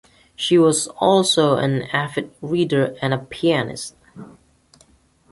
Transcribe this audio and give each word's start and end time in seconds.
She 0.35 0.57
was 0.57 0.87
also 0.97 1.57
an 1.57 1.83
avid 1.93 2.31
reader 2.41 2.95
and 3.03 3.13
a 3.13 3.19
pianist. 3.19 3.93